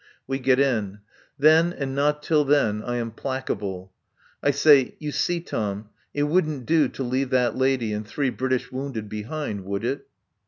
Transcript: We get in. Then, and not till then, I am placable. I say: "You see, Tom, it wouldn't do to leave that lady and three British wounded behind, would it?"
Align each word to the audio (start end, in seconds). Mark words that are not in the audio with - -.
We 0.25 0.39
get 0.39 0.59
in. 0.59 1.01
Then, 1.37 1.71
and 1.73 1.93
not 1.93 2.23
till 2.23 2.43
then, 2.43 2.81
I 2.81 2.95
am 2.95 3.11
placable. 3.11 3.93
I 4.41 4.49
say: 4.49 4.95
"You 4.97 5.11
see, 5.11 5.39
Tom, 5.41 5.89
it 6.11 6.23
wouldn't 6.23 6.65
do 6.65 6.87
to 6.87 7.03
leave 7.03 7.29
that 7.29 7.55
lady 7.55 7.93
and 7.93 8.03
three 8.07 8.31
British 8.31 8.71
wounded 8.71 9.09
behind, 9.09 9.63
would 9.63 9.85
it?" 9.85 10.07